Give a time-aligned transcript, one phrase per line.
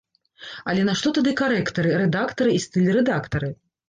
[0.71, 3.51] Але нашто тады карэктары, рэдактары і стыль-рэдактары?